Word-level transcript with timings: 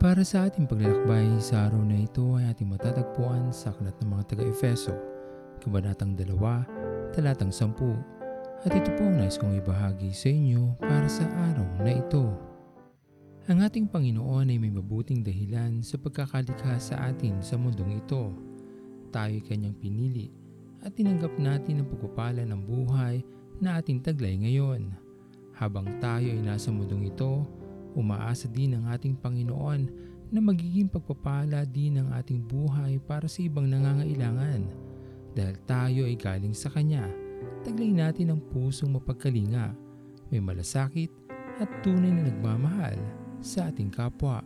Para 0.00 0.24
sa 0.24 0.48
ating 0.48 0.64
paglalakbay 0.64 1.28
sa 1.44 1.68
araw 1.68 1.84
na 1.84 2.00
ito 2.00 2.32
ay 2.40 2.48
ating 2.48 2.72
matatagpuan 2.72 3.52
sa 3.52 3.68
aklat 3.68 3.92
ng 4.00 4.08
mga 4.08 4.32
taga-Efeso, 4.32 4.96
Kabanatang 5.60 6.16
2, 6.16 7.12
Talatang 7.12 7.52
10. 7.52 8.64
At 8.64 8.72
ito 8.72 8.96
po 8.96 9.04
ang 9.04 9.20
nais 9.20 9.36
kong 9.36 9.60
ibahagi 9.60 10.08
sa 10.16 10.32
inyo 10.32 10.80
para 10.80 11.04
sa 11.04 11.28
araw 11.52 11.84
na 11.84 11.92
ito. 11.92 12.32
Ang 13.52 13.60
ating 13.60 13.92
Panginoon 13.92 14.48
ay 14.48 14.56
may 14.56 14.72
mabuting 14.72 15.20
dahilan 15.20 15.84
sa 15.84 16.00
pagkakalikha 16.00 16.80
sa 16.80 17.12
atin 17.12 17.44
sa 17.44 17.60
mundong 17.60 18.00
ito. 18.00 18.32
Tayo 19.12 19.36
ay 19.36 19.44
kanyang 19.44 19.76
pinili 19.76 20.32
at 20.80 20.96
tinanggap 20.96 21.36
natin 21.36 21.84
ang 21.84 21.88
pagpapala 21.92 22.40
ng 22.48 22.60
buhay 22.64 23.20
na 23.60 23.76
ating 23.76 24.00
taglay 24.00 24.32
ngayon. 24.32 24.96
Habang 25.60 26.00
tayo 26.00 26.24
ay 26.24 26.40
nasa 26.40 26.72
mundong 26.72 27.12
ito, 27.12 27.59
Umaasa 27.98 28.46
din 28.46 28.78
ang 28.78 28.90
ating 28.90 29.18
Panginoon 29.18 29.82
na 30.30 30.38
magiging 30.38 30.86
pagpapala 30.86 31.66
din 31.66 31.98
ang 31.98 32.14
ating 32.14 32.38
buhay 32.46 33.02
para 33.02 33.26
sa 33.26 33.42
ibang 33.42 33.66
nangangailangan. 33.66 34.62
Dahil 35.34 35.56
tayo 35.66 36.06
ay 36.06 36.14
galing 36.14 36.54
sa 36.54 36.70
Kanya, 36.70 37.06
taglay 37.66 37.90
natin 37.90 38.34
ang 38.34 38.40
pusong 38.54 38.94
mapagkalinga, 38.94 39.74
may 40.30 40.38
malasakit 40.38 41.10
at 41.58 41.70
tunay 41.82 42.14
na 42.14 42.30
nagmamahal 42.30 42.96
sa 43.42 43.68
ating 43.70 43.90
kapwa. 43.90 44.40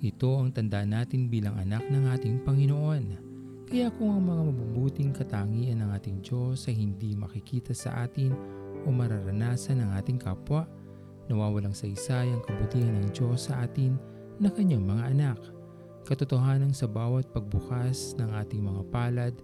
Ito 0.00 0.40
ang 0.40 0.50
tanda 0.50 0.82
natin 0.82 1.30
bilang 1.30 1.54
anak 1.60 1.86
ng 1.86 2.04
ating 2.10 2.36
Panginoon. 2.42 3.30
Kaya 3.70 3.86
kung 3.94 4.10
ang 4.10 4.24
mga 4.26 4.42
mabubuting 4.50 5.14
katangian 5.14 5.78
ng 5.78 5.94
ating 5.94 6.18
Diyos 6.26 6.66
ay 6.66 6.74
hindi 6.74 7.14
makikita 7.14 7.70
sa 7.70 8.02
atin 8.02 8.34
o 8.82 8.90
mararanasan 8.90 9.78
ng 9.78 9.90
ating 9.94 10.18
kapwa, 10.18 10.66
nawawalang 11.30 11.72
saysay 11.72 12.34
ang 12.34 12.42
kabutihan 12.42 12.98
ng 12.98 13.14
Diyos 13.14 13.46
sa 13.46 13.62
atin 13.62 13.94
na 14.42 14.50
kanyang 14.50 14.82
mga 14.82 15.04
anak. 15.14 15.38
Katotohanan 16.10 16.74
sa 16.74 16.90
bawat 16.90 17.30
pagbukas 17.30 18.18
ng 18.18 18.34
ating 18.34 18.66
mga 18.66 18.82
palad 18.90 19.34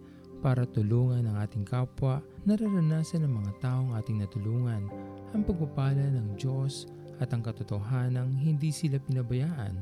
para 0.42 0.66
tulungan 0.66 1.30
ang 1.30 1.38
ating 1.38 1.62
kapwa, 1.62 2.18
nararanasan 2.42 3.22
ng 3.22 3.32
mga 3.38 3.52
taong 3.62 3.94
ating 3.94 4.18
natulungan 4.18 4.90
ang 5.30 5.42
pagpapala 5.46 6.10
ng 6.10 6.34
Diyos 6.34 6.90
at 7.22 7.30
ang 7.32 7.46
katotohanang 7.46 8.34
hindi 8.34 8.74
sila 8.74 9.00
pinabayaan 9.00 9.78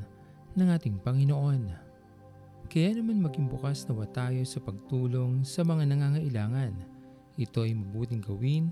ng 0.55 0.69
ating 0.71 1.01
Panginoon. 1.03 1.63
Kaya 2.71 2.91
naman 2.97 3.23
maging 3.23 3.51
bukas 3.51 3.87
nawa 3.87 4.07
tayo 4.11 4.41
sa 4.47 4.59
pagtulong 4.63 5.43
sa 5.43 5.67
mga 5.67 5.89
nangangailangan. 5.89 6.75
Ito 7.35 7.67
ay 7.67 7.75
mabuting 7.75 8.23
gawin 8.23 8.71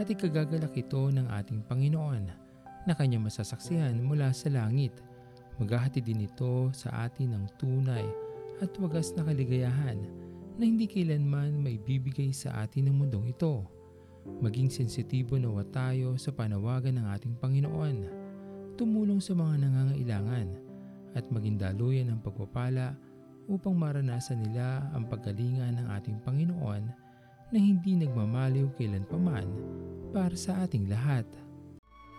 at 0.00 0.08
ikagagalak 0.08 0.72
ito 0.74 1.10
ng 1.12 1.28
ating 1.28 1.64
Panginoon 1.68 2.47
na 2.88 2.96
kanyang 2.96 3.28
masasaksihan 3.28 4.00
mula 4.00 4.32
sa 4.32 4.48
langit. 4.48 4.96
Maghahati 5.60 6.00
din 6.00 6.24
ito 6.24 6.72
sa 6.72 7.04
atin 7.04 7.36
ng 7.36 7.44
tunay 7.60 8.08
at 8.64 8.72
wagas 8.80 9.12
na 9.12 9.28
kaligayahan 9.28 10.00
na 10.56 10.64
hindi 10.64 10.88
kailanman 10.88 11.60
may 11.60 11.76
bibigay 11.76 12.32
sa 12.32 12.64
atin 12.64 12.88
ng 12.88 12.96
mundong 13.04 13.28
ito. 13.28 13.68
Maging 14.40 14.72
sensitibo 14.72 15.36
nawa 15.36 15.68
tayo 15.68 16.16
sa 16.16 16.32
panawagan 16.32 16.96
ng 16.96 17.06
ating 17.12 17.34
Panginoon, 17.36 17.96
tumulong 18.80 19.20
sa 19.20 19.36
mga 19.36 19.68
nangangailangan 19.68 20.48
at 21.12 21.24
maging 21.28 21.60
daluyan 21.60 22.08
ng 22.08 22.20
pagpapala 22.24 22.96
upang 23.48 23.76
maranasan 23.76 24.44
nila 24.44 24.84
ang 24.92 25.08
paggalingan 25.08 25.80
ng 25.80 25.86
ating 25.96 26.16
Panginoon 26.24 26.82
na 27.48 27.58
hindi 27.58 27.96
nagmamaliw 27.96 28.68
kailan 28.76 29.08
paman 29.08 29.48
para 30.12 30.36
sa 30.36 30.68
ating 30.68 30.88
lahat. 30.88 31.24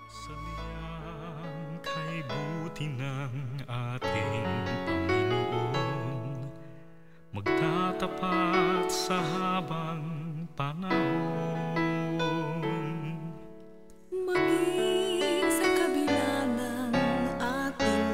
Sa 0.09 0.48
niyang 2.19 2.27
kay 2.27 2.27
buti 2.27 2.85
ng 2.99 3.63
ating 3.67 4.43
Panginoon. 4.83 6.51
Magtatapat 7.31 8.91
sa 8.91 9.23
habang 9.23 10.03
panahon. 10.59 11.79
Maging 14.11 15.47
sa 15.47 15.67
kabila 15.79 16.43
ng 16.59 16.93
ating 17.39 18.11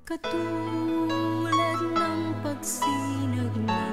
Katulad 0.06 1.80
ng 1.82 2.22
pagsinag 2.42 3.54
ng 3.58 3.89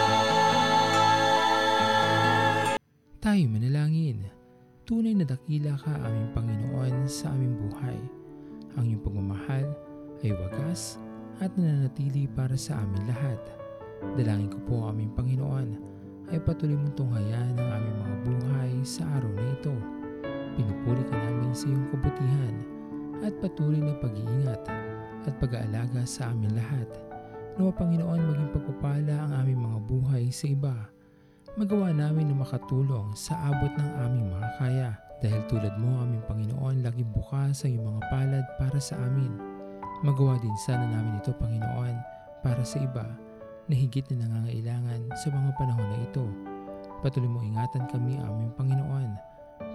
Tayo 3.22 3.44
manalangin. 3.50 4.30
Tunay 4.86 5.18
na 5.18 5.25
dakila 5.25 5.74
ka 5.81 5.97
aming 6.06 6.30
Panginoon 6.38 7.09
sa 7.09 7.34
aming 7.34 7.58
buhay. 7.58 7.97
Ang 8.78 8.94
iyong 8.94 9.02
pagmamahal 9.02 9.66
ay 10.22 10.30
wagas 10.30 11.02
at 11.41 11.50
nananatili 11.58 12.30
para 12.30 12.53
sa 12.53 12.78
amin 12.85 13.02
lahat. 13.09 13.41
Dalangin 14.14 14.53
ko 14.53 14.59
po 14.69 14.75
aming 14.94 15.09
Panginoon 15.18 15.74
ay 16.30 16.38
patuloy 16.41 16.78
mong 16.78 16.94
tunghayan 16.94 17.58
ang 17.58 17.69
aming 17.81 17.97
mga 17.97 18.16
buhay 18.30 18.72
sa 18.85 19.09
araw 19.18 19.31
na 19.34 19.46
ito. 19.58 19.74
Pinupuri 20.56 21.03
ka 21.09 21.18
namin 21.18 21.52
sa 21.52 21.66
iyong 21.66 21.88
kabutihan 21.90 22.56
at 23.25 23.34
patuloy 23.41 23.81
na 23.81 23.97
pag-iingat 23.97 24.62
at 25.25 25.34
pag-aalaga 25.41 26.06
sa 26.06 26.30
amin 26.30 26.53
lahat. 26.53 27.04
Nawa 27.55 27.71
Panginoon 27.71 28.19
maging 28.19 28.51
pagpapala 28.51 29.16
ang 29.16 29.31
aming 29.43 29.63
mga 29.63 29.79
buhay 29.88 30.23
sa 30.27 30.45
iba 30.51 30.75
magawa 31.55 31.95
namin 31.95 32.27
na 32.27 32.35
makatulong 32.35 33.16
sa 33.16 33.31
abot 33.47 33.71
ng 33.71 33.91
aming 34.03 34.27
mga 34.27 34.49
kaya. 34.59 34.89
Dahil 35.23 35.39
tulad 35.47 35.71
mo 35.79 36.03
aming 36.03 36.19
Panginoon, 36.27 36.83
laging 36.83 37.07
bukas 37.16 37.63
ang 37.63 37.71
iyong 37.71 37.88
mga 37.95 38.01
palad 38.11 38.46
para 38.59 38.75
sa 38.84 38.99
amin. 38.99 39.31
Magawa 40.03 40.35
din 40.43 40.52
sana 40.67 40.84
namin 40.84 41.23
ito, 41.23 41.31
Panginoon, 41.40 41.96
para 42.43 42.59
sa 42.67 42.84
iba 42.84 43.07
na 43.72 43.73
higit 43.73 44.03
na 44.11 44.28
nangangailangan 44.28 45.08
sa 45.16 45.31
mga 45.31 45.49
panahon 45.55 45.87
na 45.87 45.99
ito. 46.03 46.28
Patuloy 46.99 47.31
mo 47.31 47.40
ingatan 47.40 47.87
kami, 47.87 48.19
aming 48.19 48.51
Panginoon. 48.59 49.09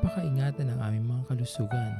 Pakaingatan 0.04 0.68
ang 0.68 0.80
aming 0.84 1.08
mga 1.16 1.32
kalusugan. 1.32 1.96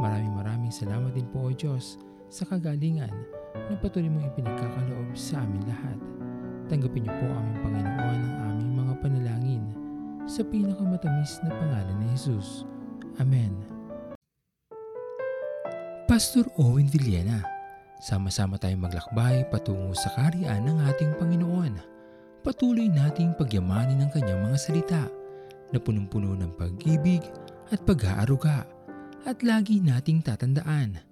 Maraming 0.00 0.32
maraming 0.32 0.72
salamat 0.72 1.12
din 1.12 1.28
po, 1.28 1.44
O 1.44 1.52
Diyos, 1.52 2.00
sa 2.32 2.48
kagalingan 2.48 3.12
na 3.54 3.74
patuloy 3.78 4.08
mong 4.08 4.28
ipinagkakaloob 4.32 5.12
sa 5.16 5.40
amin 5.44 5.62
lahat. 5.68 5.98
Tanggapin 6.72 7.04
niyo 7.04 7.12
po 7.20 7.26
aming 7.28 7.58
Panginoon 7.60 8.20
ang 8.22 8.36
aming 8.52 8.72
mga 8.80 8.94
panalangin 9.04 9.64
sa 10.24 10.40
pinakamatamis 10.46 11.42
na 11.44 11.50
pangalan 11.52 11.96
ni 12.00 12.06
Jesus. 12.14 12.64
Amen. 13.20 13.52
Pastor 16.08 16.44
Owen 16.60 16.88
Villena, 16.88 17.40
sama-sama 18.00 18.60
tayong 18.60 18.84
maglakbay 18.84 19.48
patungo 19.48 19.96
sa 19.96 20.12
kariyan 20.16 20.64
ng 20.64 20.78
ating 20.92 21.12
Panginoon. 21.16 21.74
Patuloy 22.42 22.90
nating 22.90 23.38
pagyamanin 23.38 24.02
ang 24.02 24.10
kanyang 24.10 24.42
mga 24.44 24.58
salita 24.58 25.02
na 25.72 25.78
punong-puno 25.80 26.36
ng 26.36 26.52
pag-ibig 26.58 27.24
at 27.72 27.80
pag-aaruga. 27.86 28.66
At 29.22 29.40
lagi 29.46 29.78
nating 29.78 30.26
tatandaan 30.26 31.11